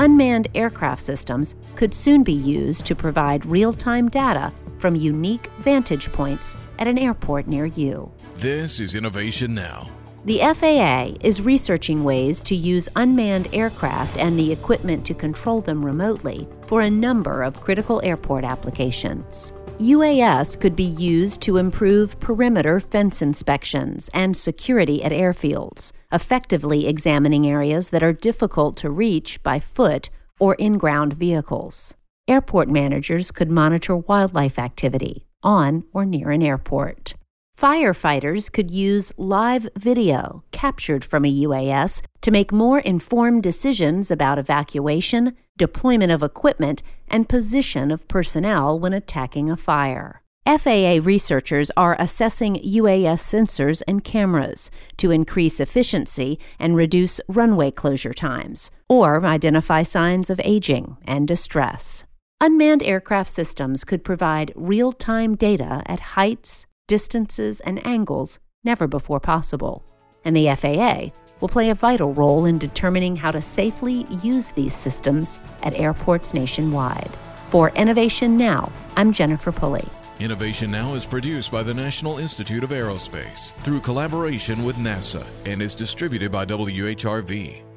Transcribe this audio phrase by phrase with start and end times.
[0.00, 6.10] Unmanned aircraft systems could soon be used to provide real time data from unique vantage
[6.10, 8.10] points at an airport near you.
[8.36, 9.90] This is Innovation Now.
[10.24, 15.84] The FAA is researching ways to use unmanned aircraft and the equipment to control them
[15.84, 19.52] remotely for a number of critical airport applications.
[19.80, 27.46] UAS could be used to improve perimeter fence inspections and security at airfields, effectively examining
[27.46, 31.96] areas that are difficult to reach by foot or in ground vehicles.
[32.28, 37.14] Airport managers could monitor wildlife activity on or near an airport.
[37.56, 44.38] Firefighters could use live video captured from a UAS to make more informed decisions about
[44.38, 50.20] evacuation, deployment of equipment, and position of personnel when attacking a fire.
[50.46, 58.12] FAA researchers are assessing UAS sensors and cameras to increase efficiency and reduce runway closure
[58.12, 62.04] times, or identify signs of aging and distress.
[62.38, 69.20] Unmanned aircraft systems could provide real time data at heights, distances, and angles never before
[69.20, 69.89] possible.
[70.24, 74.74] And the FAA will play a vital role in determining how to safely use these
[74.74, 77.10] systems at airports nationwide.
[77.48, 79.88] For Innovation Now, I'm Jennifer Pulley.
[80.20, 85.62] Innovation Now is produced by the National Institute of Aerospace through collaboration with NASA and
[85.62, 87.69] is distributed by WHRV.